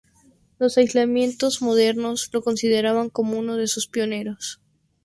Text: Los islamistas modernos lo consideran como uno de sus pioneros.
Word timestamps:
Los 0.57 0.79
islamistas 0.79 1.61
modernos 1.61 2.31
lo 2.33 2.41
consideran 2.41 3.11
como 3.11 3.37
uno 3.37 3.55
de 3.55 3.67
sus 3.67 3.85
pioneros. 3.87 4.59